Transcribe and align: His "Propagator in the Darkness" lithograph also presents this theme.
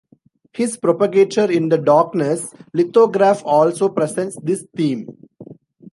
His 0.51 0.77
"Propagator 0.77 1.51
in 1.51 1.69
the 1.69 1.77
Darkness" 1.77 2.55
lithograph 2.73 3.43
also 3.45 3.87
presents 3.89 4.35
this 4.41 4.65
theme. 4.75 5.15